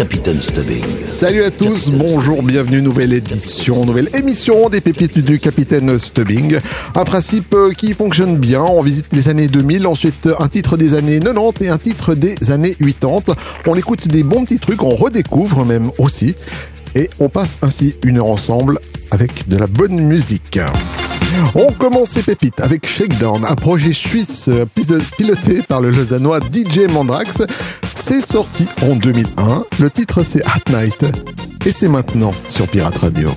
[0.00, 0.82] Capitaine Stubbing.
[1.02, 6.58] Salut à tous, bonjour, bienvenue, nouvelle édition, nouvelle émission des pépites du Capitaine Stubbing.
[6.94, 10.94] Un principe euh, qui fonctionne bien, on visite les années 2000, ensuite un titre des
[10.94, 13.34] années 90 et un titre des années 80.
[13.66, 16.34] On écoute des bons petits trucs, on redécouvre même aussi.
[16.94, 18.78] Et on passe ainsi une heure ensemble
[19.10, 20.58] avec de la bonne musique.
[21.54, 24.64] On commence ces pépites avec Shakedown, un projet suisse euh,
[25.16, 27.42] piloté par le lausannois DJ Mandrax.
[27.94, 29.64] C'est sorti en 2001.
[29.78, 31.04] Le titre c'est At Night.
[31.66, 33.30] Et c'est maintenant sur Pirate Radio.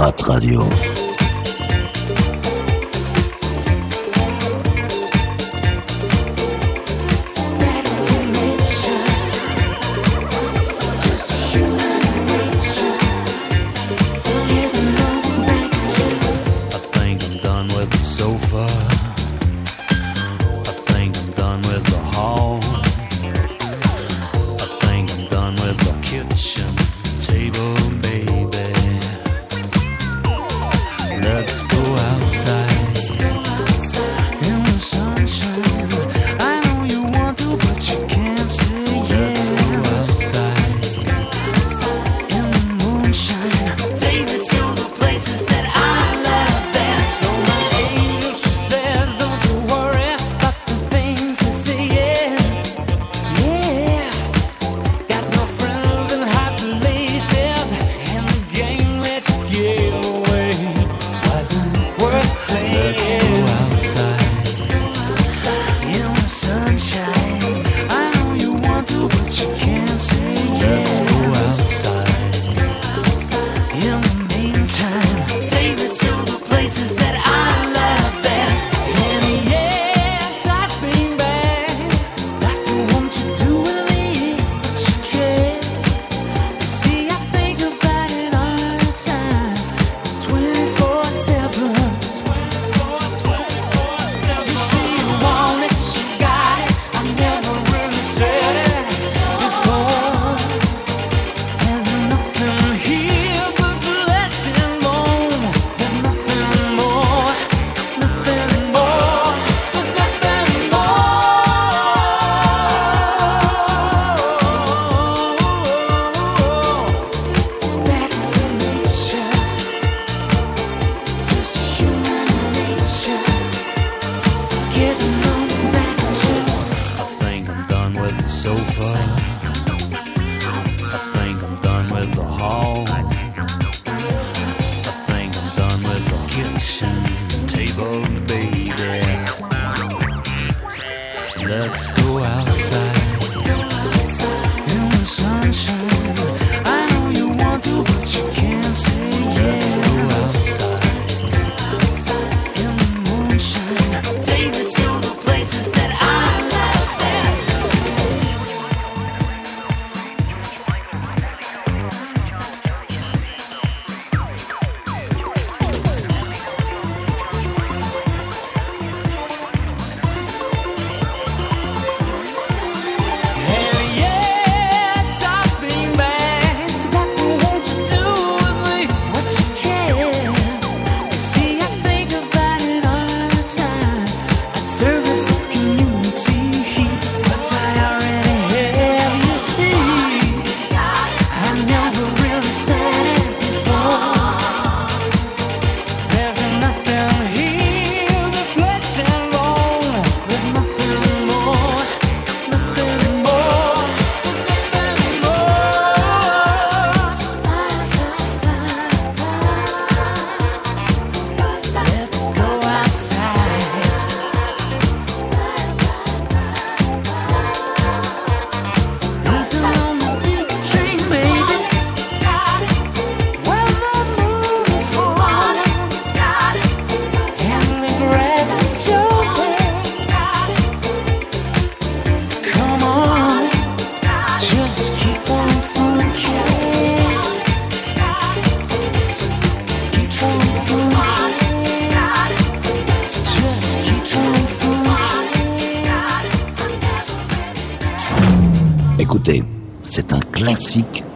[0.00, 1.29] Pirate Radio.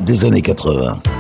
[0.05, 1.14] Des années 80.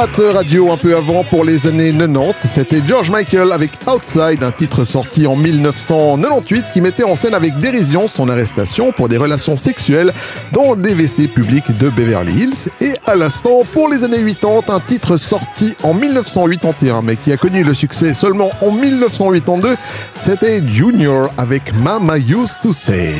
[0.00, 4.50] Pirate Radio un peu avant pour les années 90, c'était George Michael avec Outside, un
[4.50, 9.56] titre sorti en 1998 qui mettait en scène avec dérision son arrestation pour des relations
[9.58, 10.14] sexuelles
[10.52, 12.70] dans des WC publics de Beverly Hills.
[12.80, 17.36] Et à l'instant, pour les années 80, un titre sorti en 1981 mais qui a
[17.36, 19.76] connu le succès seulement en 1982,
[20.22, 23.12] c'était Junior avec Mama Used to Say.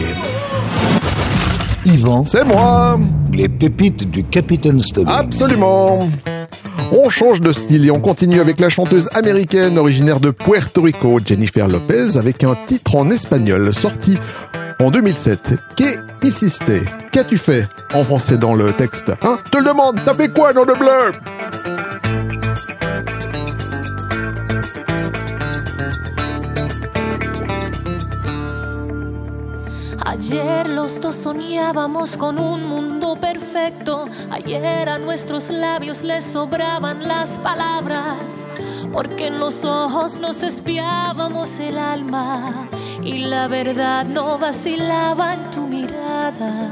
[1.84, 2.98] Yvan, C'est moi
[3.34, 5.14] les pépites du Capitaine Stubbing.
[5.14, 6.08] Absolument
[6.92, 11.20] on change de style et on continue avec la chanteuse américaine originaire de Puerto Rico,
[11.24, 14.18] Jennifer Lopez, avec un titre en espagnol sorti
[14.80, 15.54] en 2007.
[15.76, 16.72] Que hiciste?
[17.12, 17.66] Qu'as-tu fait?
[17.94, 19.38] En français dans le texte Hein?
[19.50, 21.12] Te le demande, t'as fait quoi, nom de bleu
[34.30, 38.16] Ayer a nuestros labios les sobraban las palabras.
[38.92, 42.68] Porque en los ojos nos espiábamos el alma.
[43.02, 46.70] Y la verdad no vacilaba en tu mirada.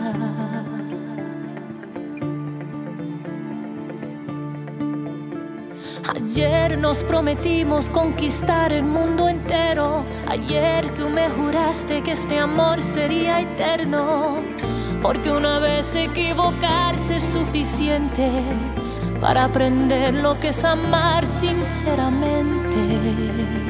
[6.15, 10.05] Ayer nos prometimos conquistar el mundo entero.
[10.29, 14.37] Ayer tú me juraste que este amor sería eterno.
[15.03, 18.43] Porque una vez equivocarse es suficiente
[19.21, 23.68] para aprender lo que es amar sinceramente.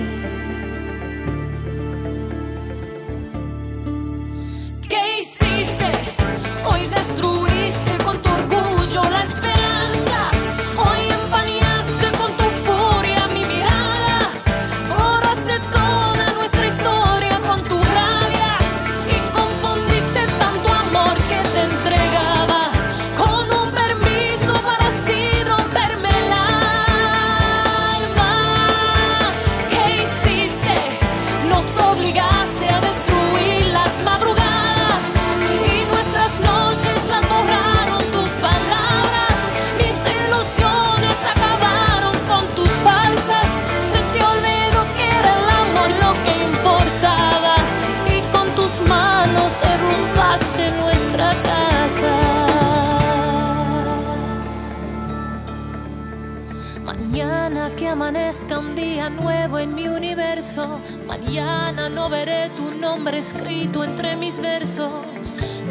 [58.08, 60.80] Amanezca un día nuevo en mi universo.
[61.06, 64.90] Mañana no veré tu nombre escrito entre mis versos.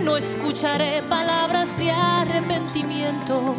[0.03, 3.55] No escucharé palabras de arrepentimiento.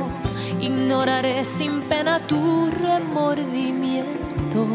[0.61, 4.67] Ignoraré sin pena tu remordimiento.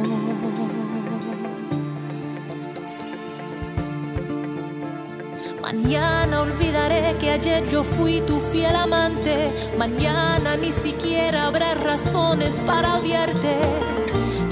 [5.61, 9.53] Mañana olvidaré que ayer yo fui tu fiel amante.
[9.77, 13.92] Mañana ni siquiera habrá razones para odiarte.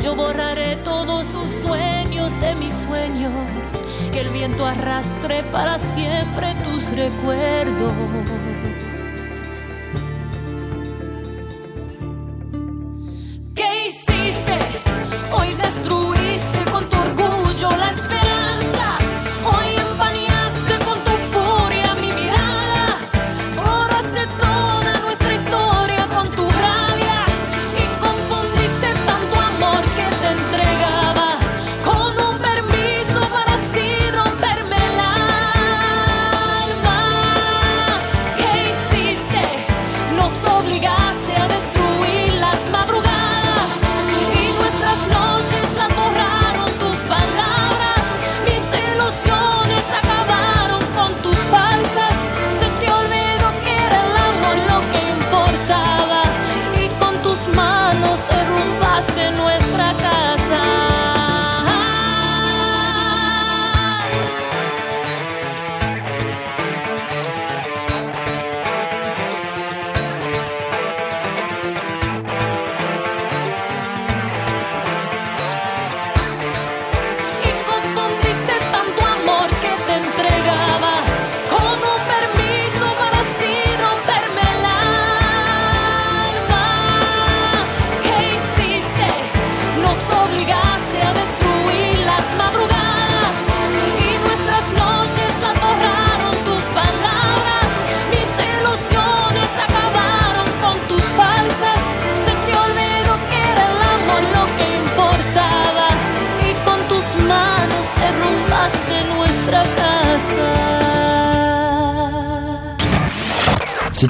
[0.04, 3.32] Yo borraré todos tus sueños de mis sueños.
[4.12, 7.94] Que el viento arrastre para siempre tus recuerdos.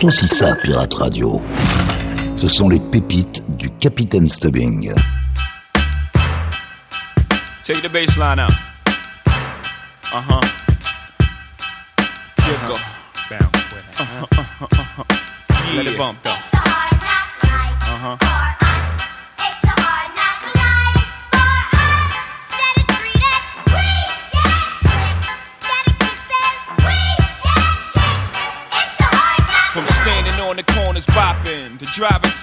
[0.02, 1.40] C'est aussi ça, Pirate Radio.
[2.36, 4.96] Ce sont les pépites du Capitaine Stubbing.
[7.64, 8.50] Take the bass line out.
[10.12, 10.42] Uh huh.
[12.40, 12.80] Jiggle.
[13.30, 14.02] Bounce with it.
[14.02, 15.76] Uh-huh, uh-huh, uh-huh.
[15.76, 16.18] Let it bump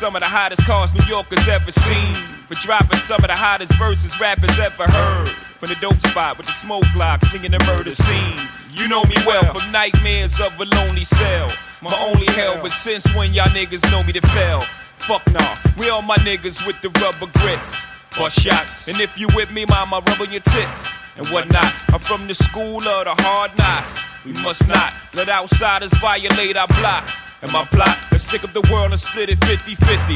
[0.08, 2.14] some of the hottest cars New Yorkers ever seen.
[2.48, 5.28] For dropping some of the hottest verses rappers ever heard.
[5.60, 8.40] From the dope spot with the smoke block, clinging the murder scene.
[8.72, 11.50] You know me well from nightmares of a lonely cell.
[11.82, 14.62] My only hell, but since when y'all niggas know me to fail?
[14.96, 17.84] Fuck nah, we all my niggas with the rubber grips.
[18.16, 21.70] Bust shots, and if you with me, mama, rub your tits and whatnot.
[21.92, 24.02] I'm from the school of the hard knocks.
[24.24, 27.20] We must not let outsiders violate our blocks.
[27.42, 30.14] And my plot, let's stick up the world and split it 50 50.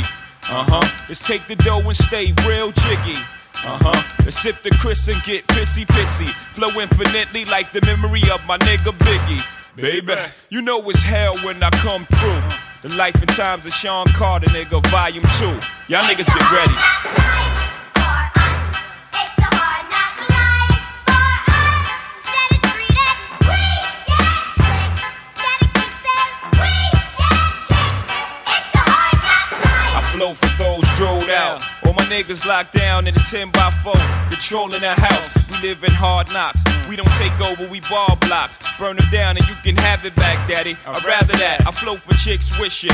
[0.50, 1.04] Uh huh.
[1.08, 3.18] Let's take the dough and stay real jiggy.
[3.64, 4.02] Uh huh.
[4.24, 6.28] Let's sip the Chris and get pissy pissy.
[6.54, 9.44] Flow infinitely like the memory of my nigga Biggie.
[9.76, 10.14] Baby,
[10.50, 12.42] you know it's hell when I come through.
[12.82, 15.46] The life and times of Sean Carter, nigga, volume 2.
[15.88, 17.21] Y'all niggas get ready.
[32.12, 33.92] Niggas locked down in a 10 by 4,
[34.28, 35.30] controlling the house.
[35.50, 36.62] We live in hard knocks.
[36.86, 38.58] We don't take over, we ball blocks.
[38.78, 40.76] Burn them down and you can have it back, daddy.
[40.86, 41.66] I'd rather that.
[41.66, 42.92] I flow for chicks wishing.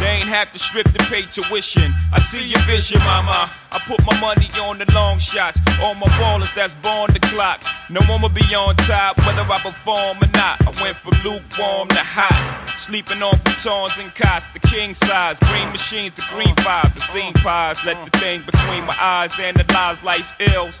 [0.00, 1.94] They ain't have to strip to pay tuition.
[2.12, 3.50] I see your vision, mama.
[3.72, 5.60] I put my money on the long shots.
[5.80, 7.62] All my ballers that's born the clock.
[7.88, 10.60] No one will be on top, whether I perform or not.
[10.60, 12.66] I went from lukewarm to hot.
[12.78, 15.38] Sleeping on futons and cots, the king size.
[15.40, 17.82] Green machines, the green fives, the scene pies.
[17.84, 20.80] Let the thing between my eyes analyze life's ills.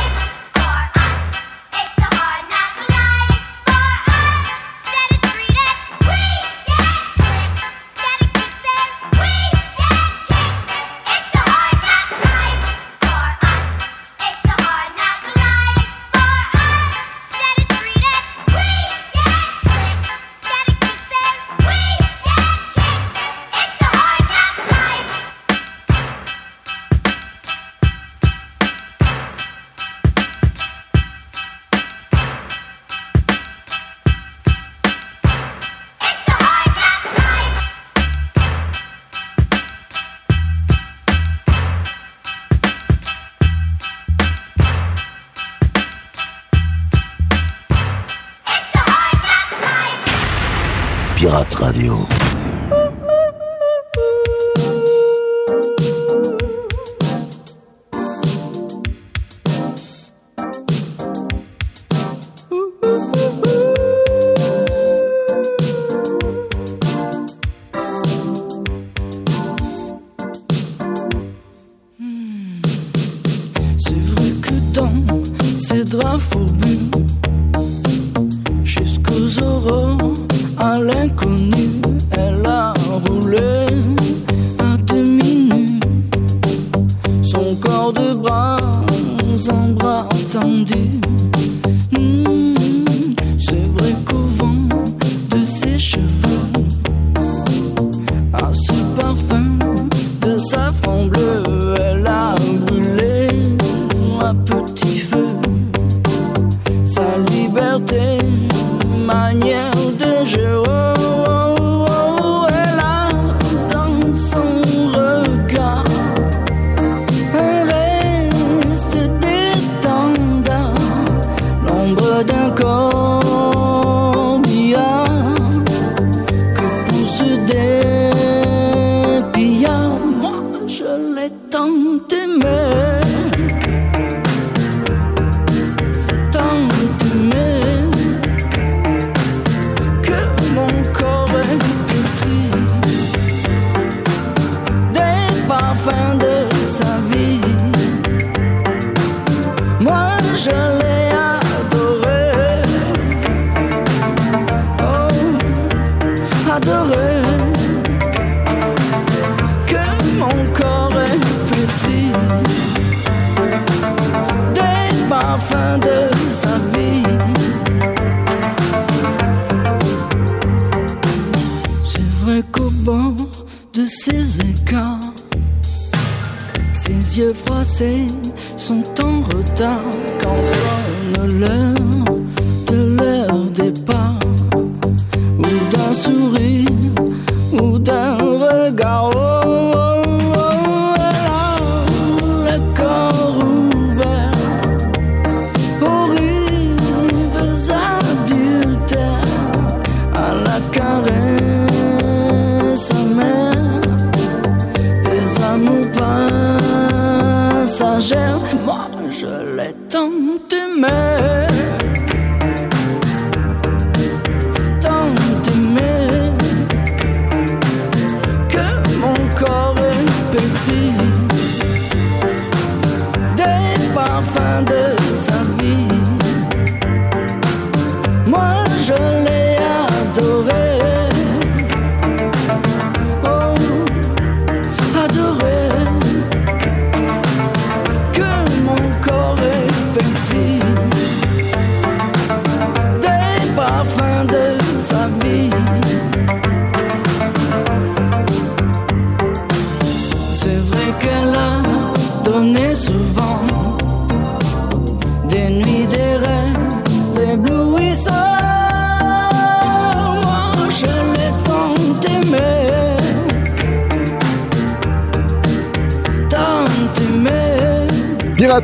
[101.11, 102.30] bleu, la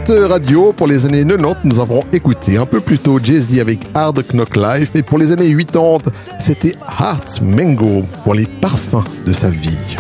[0.10, 0.72] Radio.
[0.72, 4.56] Pour les années 90, nous avons écouté un peu plus tôt Jay-Z avec Hard Knock
[4.56, 4.92] Life.
[4.96, 9.98] Et pour les années 80, c'était Heart Mango pour les parfums de sa vie.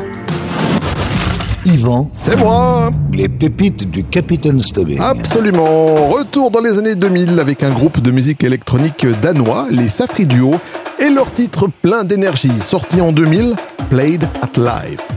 [1.65, 4.99] Yvan, C'est moi les pépites du Capitaine Stubbing.
[5.01, 6.09] Absolument.
[6.09, 10.55] Retour dans les années 2000 avec un groupe de musique électronique danois, les Safri Duo,
[10.99, 13.55] et leur titre plein d'énergie, sorti en 2000,
[13.89, 15.16] Played at Live.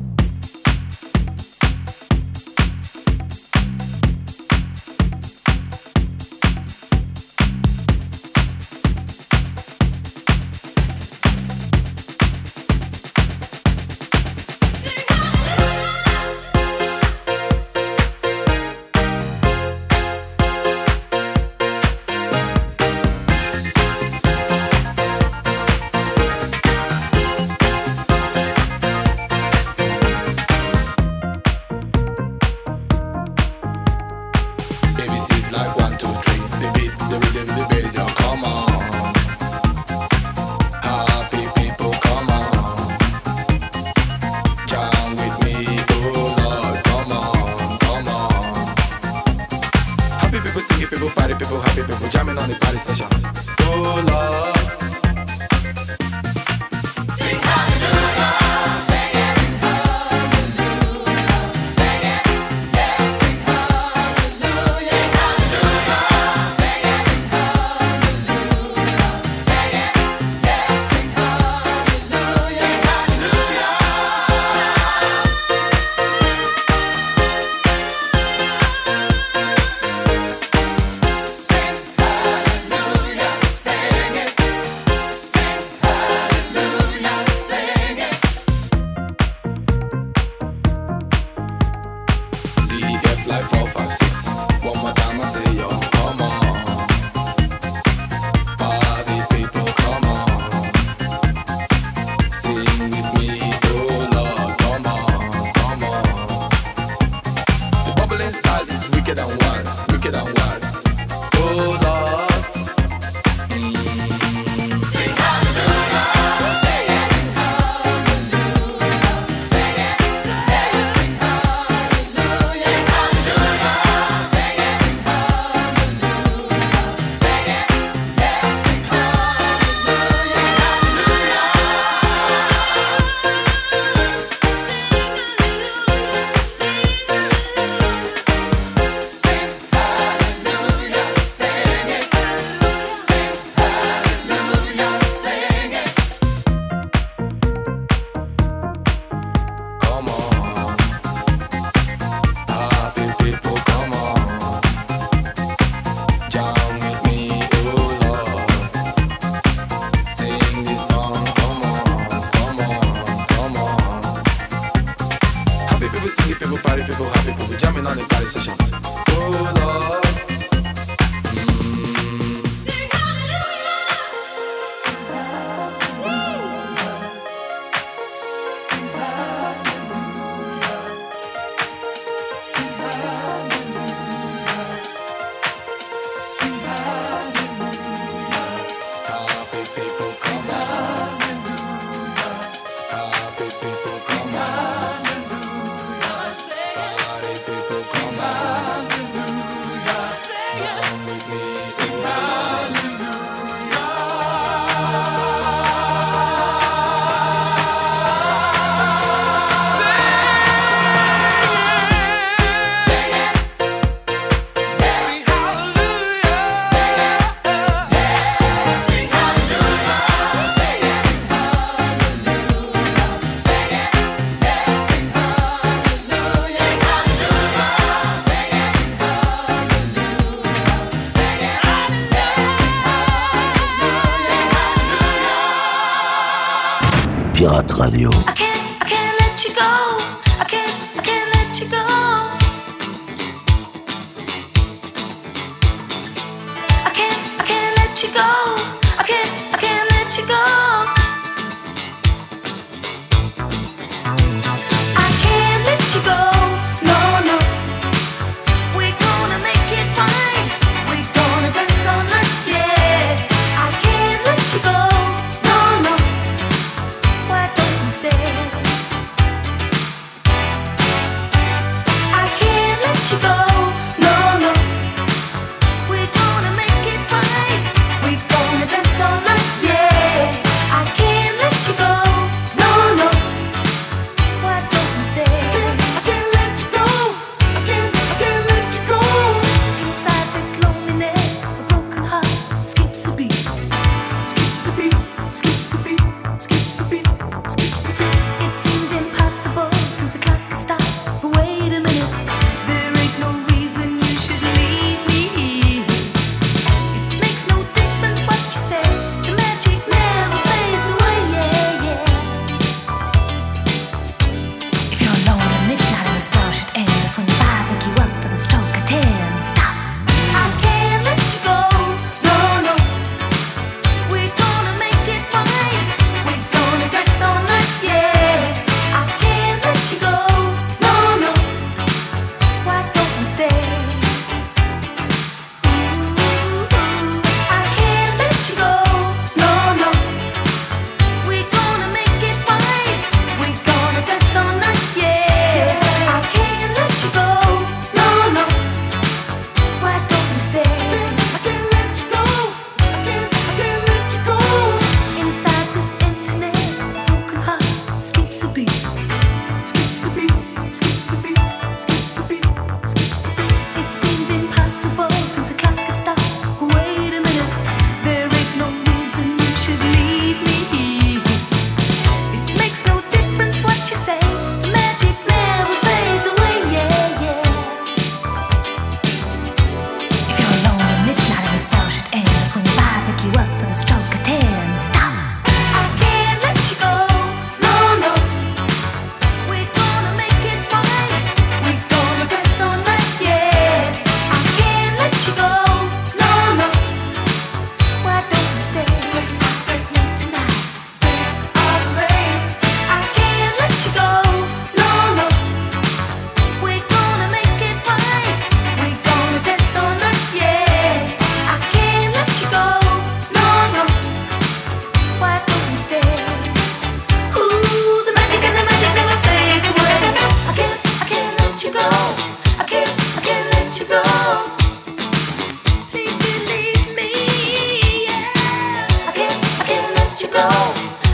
[430.21, 430.47] You go.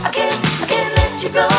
[0.04, 1.57] I can't, I can't let you go.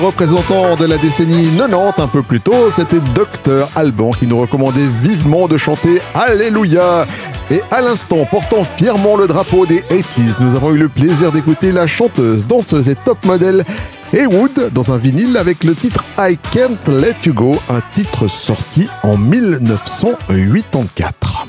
[0.00, 4.86] Représentant de la décennie 90 un peu plus tôt, c'était Docteur Alban qui nous recommandait
[4.86, 7.06] vivement de chanter Alléluia.
[7.50, 11.72] Et à l'instant, portant fièrement le drapeau des 80s, nous avons eu le plaisir d'écouter
[11.72, 13.64] la chanteuse, danseuse et top modèle
[14.12, 18.88] Heywood dans un vinyle avec le titre I Can't Let You Go, un titre sorti
[19.02, 21.46] en 1984.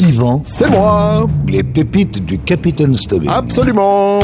[0.00, 3.30] Yvan, C'est moi les pépites du Capitaine Stubbing.
[3.30, 4.20] Absolument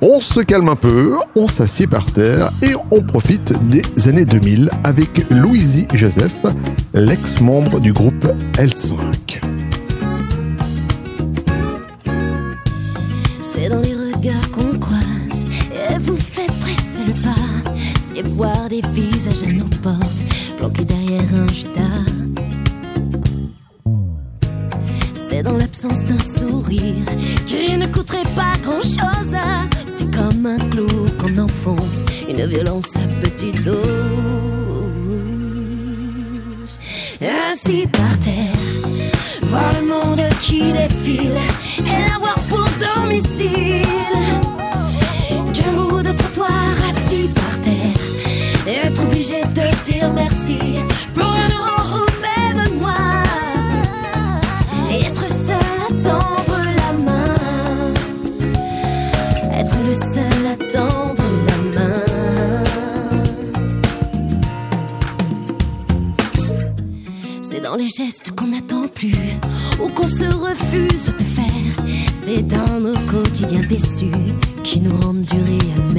[0.00, 4.70] On se calme un peu, on s'assied par terre et on profite des années 2000
[4.84, 6.44] avec Louisie Joseph,
[6.92, 9.40] l'ex-membre du groupe L5.
[13.42, 17.80] C'est dans les regards qu'on croise et vous fait presser le pas.
[17.96, 20.24] C'est voir des visages à nos portes,
[20.58, 21.44] planqués derrière un.
[25.14, 27.04] C'est dans l'absence d'un sourire
[27.46, 29.36] qui ne coûterait pas grand chose.
[30.46, 30.86] Un clou
[31.18, 33.80] qu'on enfonce, une violence à petite dose.
[37.22, 38.52] Ainsi par terre,
[39.44, 41.38] voir le monde qui défile
[69.82, 71.86] ou qu'on se refuse de faire.
[72.12, 74.06] C'est dans nos quotidiens déçus
[74.62, 75.94] qui nous rendent durs et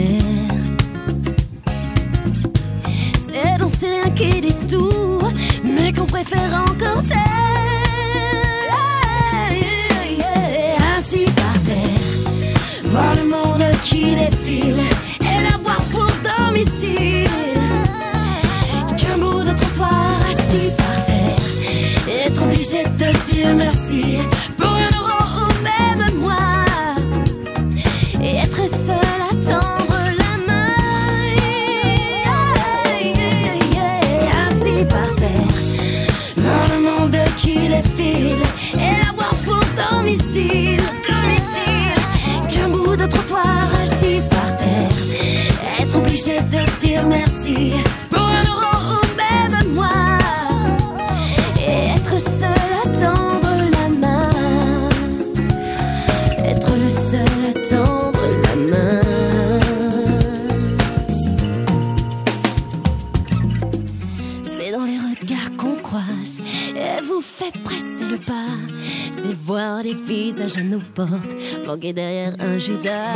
[70.15, 73.13] visages à nos portes, planqués derrière un Judas.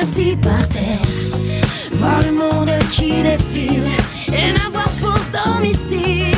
[0.00, 1.00] Assis par terre,
[1.92, 3.82] voir le monde qui défile
[4.28, 6.30] et n'avoir pour domicile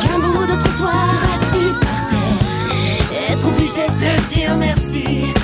[0.00, 3.30] qu'un bout de trottoir assis par terre.
[3.30, 5.39] Être obligé de dire merci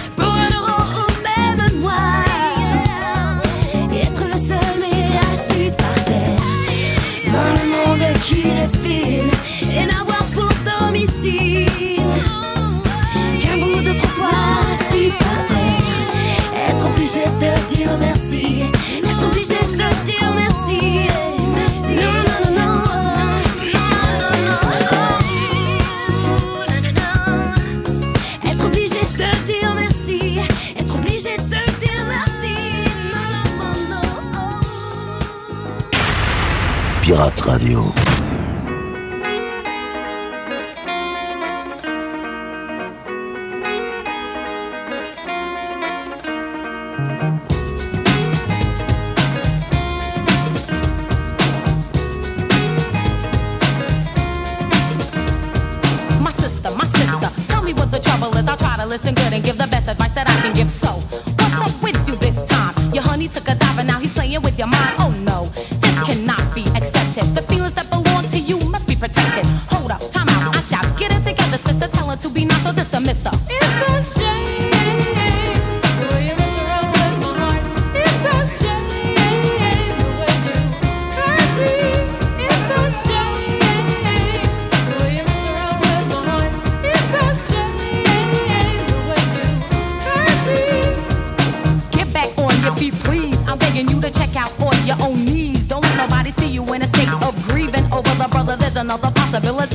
[37.07, 38.06] Pirate Radio.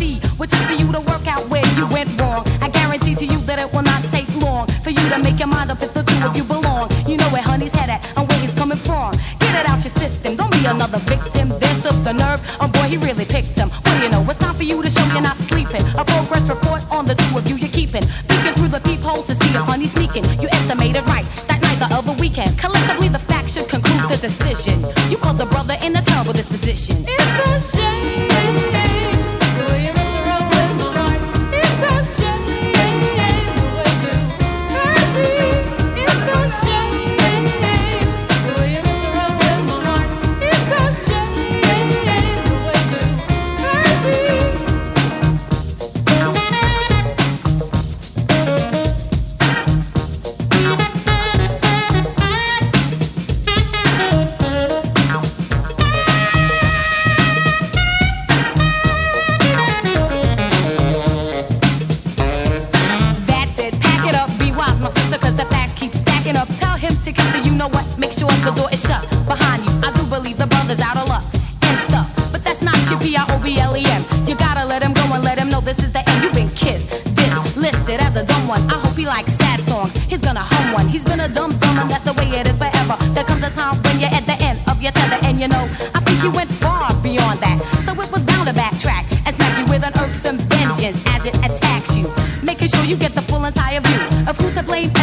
[0.01, 1.10] Possibility, which is for you to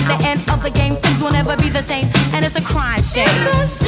[0.09, 3.03] the end of the game, things will never be the same, and it's a crying
[3.03, 3.88] shame.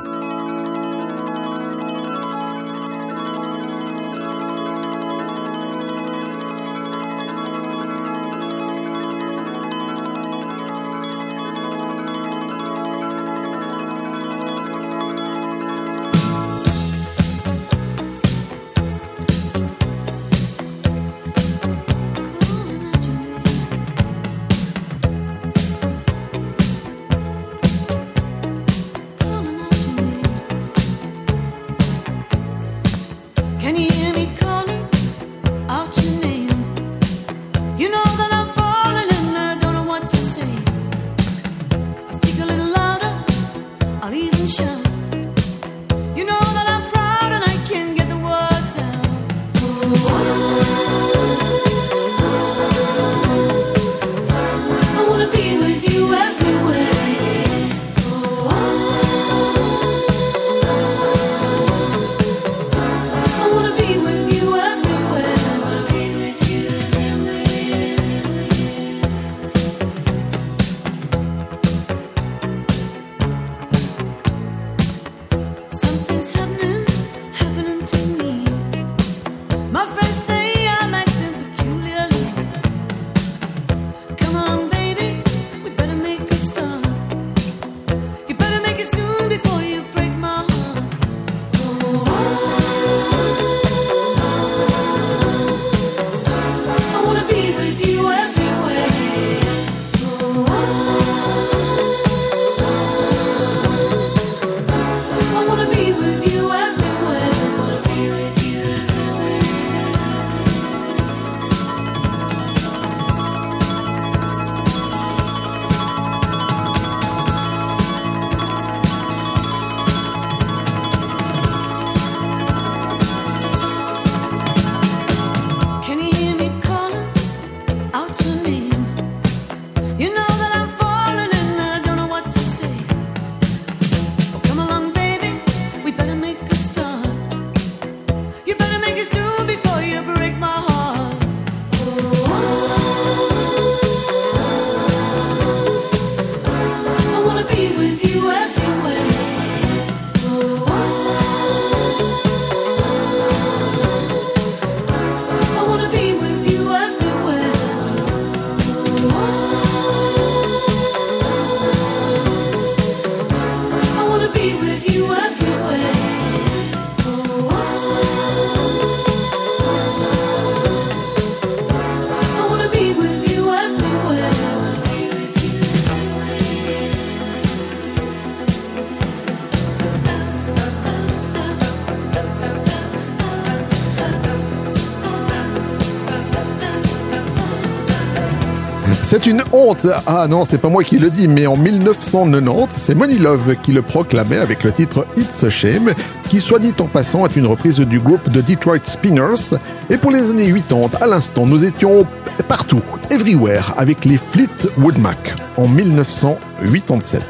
[190.05, 193.71] Ah non, c'est pas moi qui le dis, mais en 1990, c'est Money Love qui
[193.71, 195.91] le proclamait avec le titre It's a Shame,
[196.27, 199.55] qui, soit dit en passant, est une reprise du groupe de Detroit Spinners.
[199.89, 202.05] Et pour les années 80, à l'instant, nous étions
[202.47, 207.23] partout, everywhere, avec les Fleetwood Mac en 1987.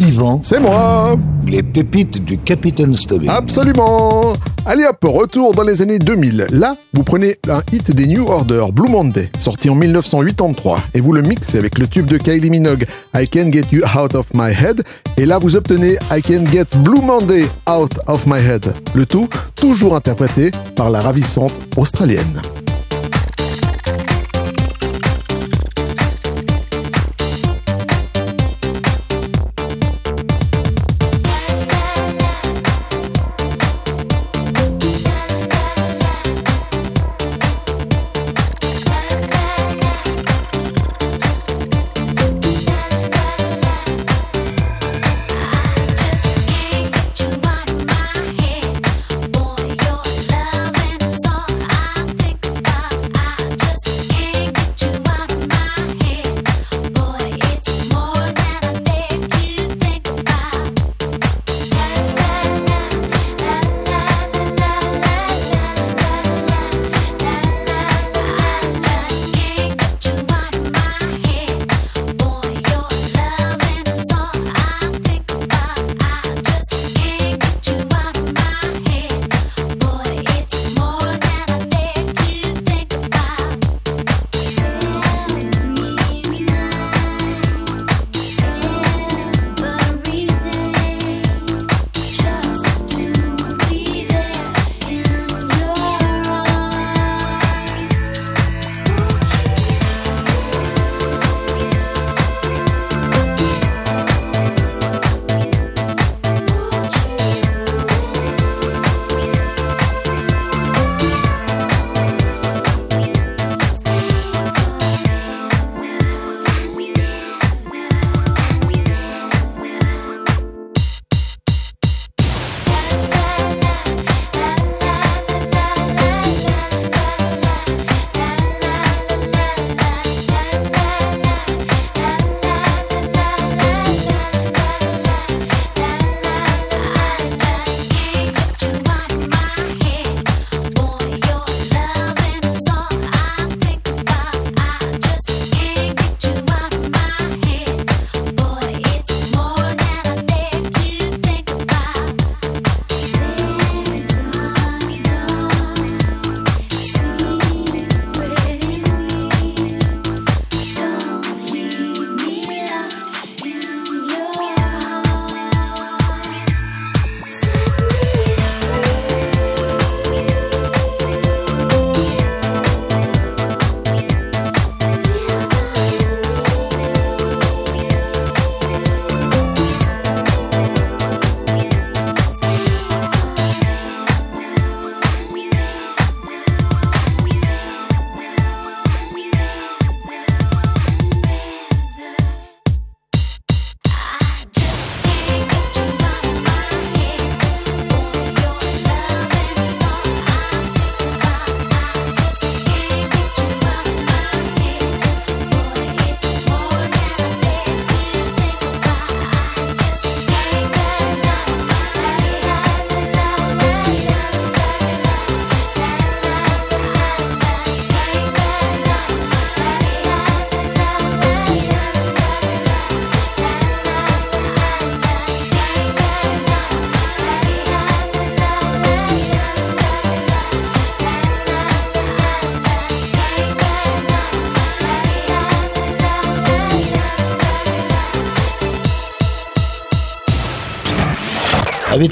[0.00, 3.28] Yvan, C'est moi les pépites du Capitaine Stubbing.
[3.28, 4.32] Absolument
[4.64, 6.46] Allez hop, retour dans les années 2000.
[6.50, 11.12] Là, vous prenez un hit des New Order, Blue Monday, sorti en 1983, et vous
[11.12, 14.52] le mixez avec le tube de Kylie Minogue, I Can Get You Out of My
[14.52, 14.82] Head,
[15.16, 18.72] et là vous obtenez I Can Get Blue Monday Out of My Head.
[18.94, 22.40] Le tout, toujours interprété par la ravissante australienne.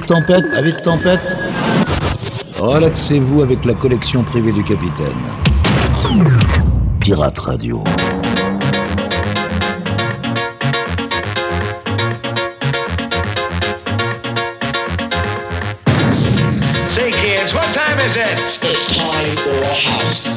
[0.09, 1.21] Tempête, avec tempête.
[2.59, 5.07] Relaxez-vous avec la collection privée du capitaine.
[6.99, 7.85] Pirate Radio.
[16.89, 18.59] Say, kids, what time is it?
[18.63, 20.28] It's time for a house.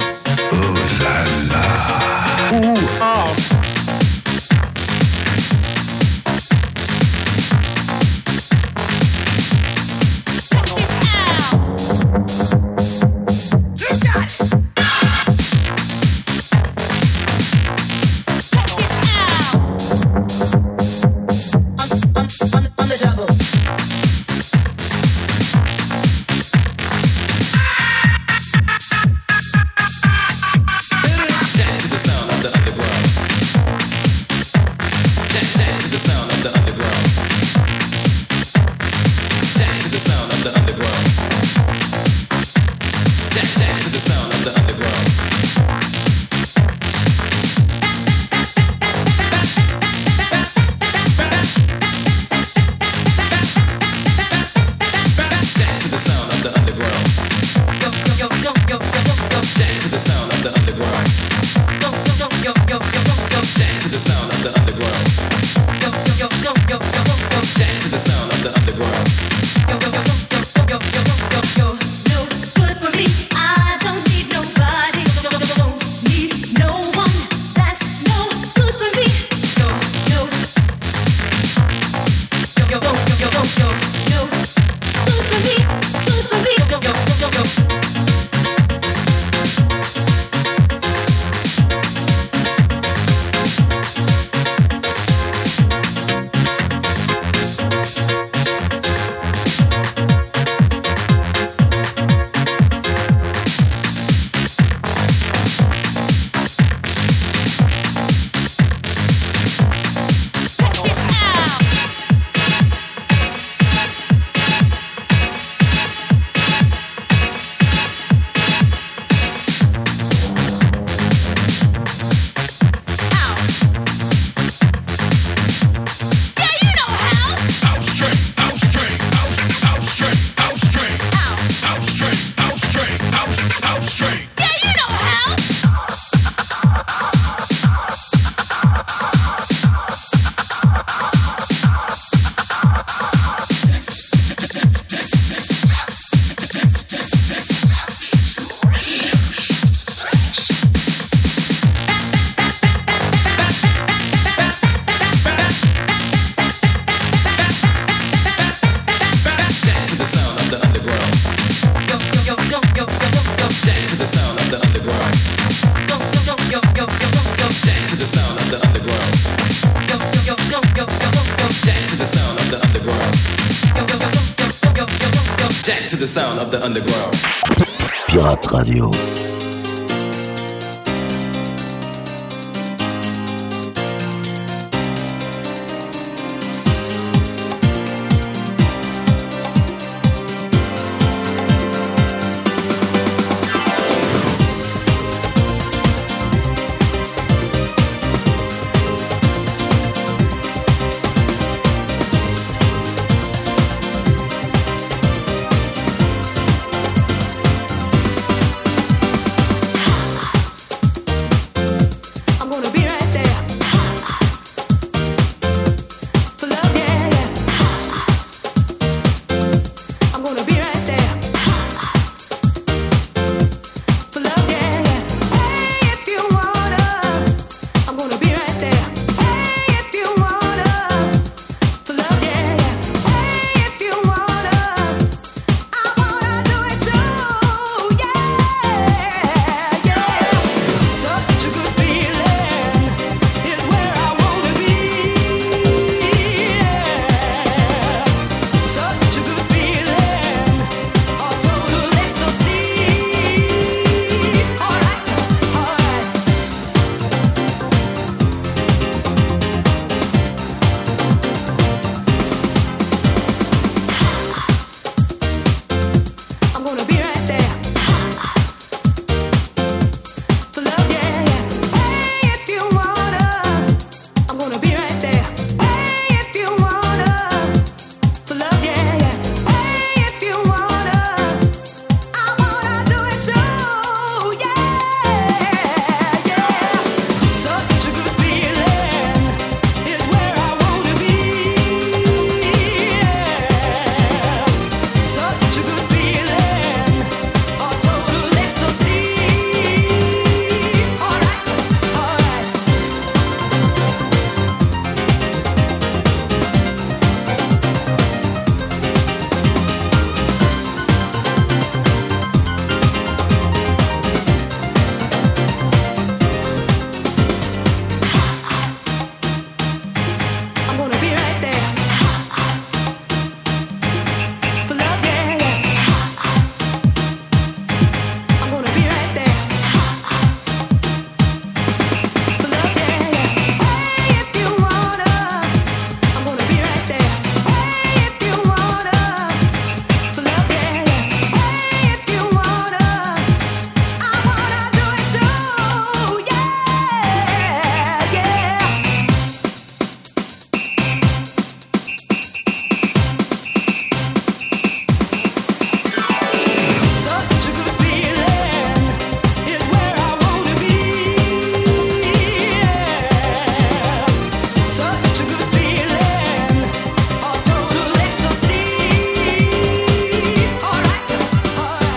[178.51, 179.10] Radio.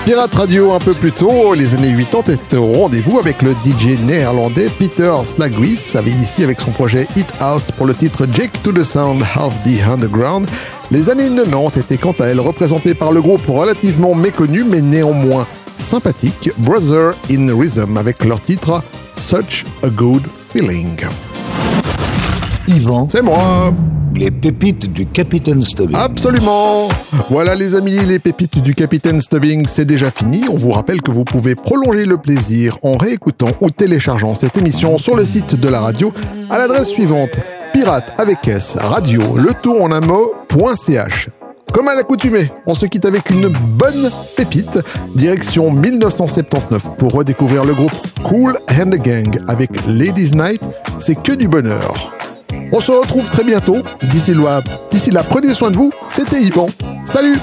[0.04, 3.98] Pirate Radio un peu plus tôt, les années 80 étaient au rendez-vous avec le DJ
[4.00, 8.70] néerlandais Peter Slagris, avait ici avec son projet Hit House pour le titre Jake to
[8.70, 10.46] the Sound of the Underground.
[10.90, 15.46] Les années 90 étaient quant à elles représentées par le groupe relativement méconnu mais néanmoins
[15.78, 18.82] sympathique Brother in Rhythm avec leur titre
[19.16, 20.98] Such a Good Feeling.
[22.68, 23.72] Yvan, C'est moi
[24.14, 25.96] les pépites du Capitaine Stubbing.
[25.96, 26.88] Absolument
[27.30, 30.44] Voilà les amis, les pépites du Capitaine Stubbing, c'est déjà fini.
[30.50, 34.98] On vous rappelle que vous pouvez prolonger le plaisir en réécoutant ou téléchargeant cette émission
[34.98, 36.12] sur le site de la radio
[36.50, 37.40] à l'adresse suivante
[37.72, 41.28] pirate avec S radio le tout en un mot.ch.
[41.72, 44.78] Comme à l'accoutumée, on se quitte avec une bonne pépite,
[45.16, 47.92] direction 1979 pour redécouvrir le groupe
[48.22, 50.62] Cool and the Gang avec Ladies Night,
[51.00, 52.12] c'est que du bonheur.
[52.72, 53.78] On se retrouve très bientôt.
[54.02, 55.92] D'ici là, d'ici là, prenez soin de vous.
[56.08, 56.68] C'était Yvan.
[57.04, 57.36] Salut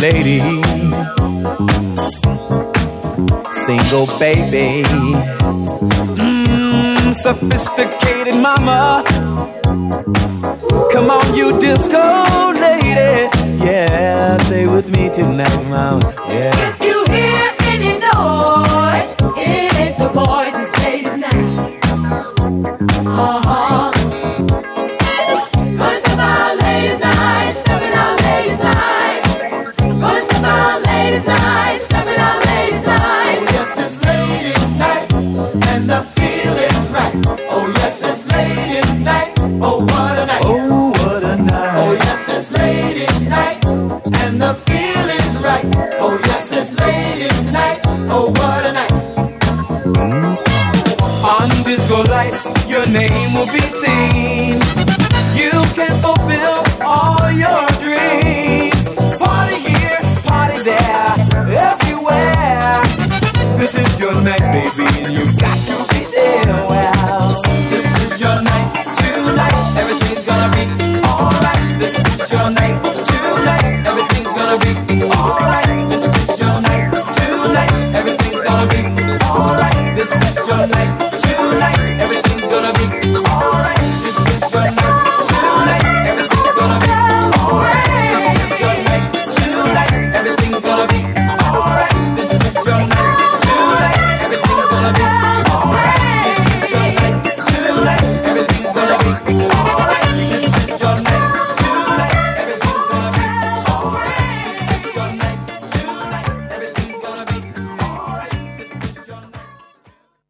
[0.00, 0.40] lady.
[3.52, 4.82] Single baby.
[6.16, 9.04] Mm, sophisticated mama.
[10.92, 13.28] Come on, you disco lady.
[13.62, 16.00] Yeah, stay with me tonight, mama.
[16.28, 16.79] Yeah.